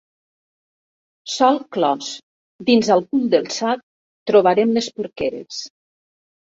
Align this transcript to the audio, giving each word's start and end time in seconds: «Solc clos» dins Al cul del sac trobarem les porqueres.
«Solc 1.33 1.67
clos» 1.77 2.09
dins 2.71 2.91
Al 2.97 3.07
cul 3.13 3.31
del 3.37 3.49
sac 3.61 3.87
trobarem 4.35 4.77
les 4.81 4.93
porqueres. 4.99 5.65